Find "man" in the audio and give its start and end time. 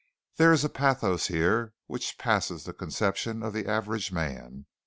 4.11-4.65